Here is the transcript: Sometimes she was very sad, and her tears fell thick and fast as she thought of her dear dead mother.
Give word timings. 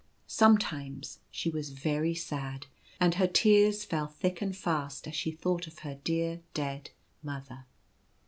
Sometimes 0.25 1.19
she 1.29 1.51
was 1.51 1.69
very 1.69 2.15
sad, 2.15 2.65
and 2.99 3.13
her 3.13 3.27
tears 3.27 3.85
fell 3.85 4.07
thick 4.07 4.41
and 4.41 4.57
fast 4.57 5.07
as 5.07 5.13
she 5.15 5.29
thought 5.29 5.67
of 5.67 5.77
her 5.85 5.99
dear 6.03 6.41
dead 6.55 6.89
mother. 7.21 7.67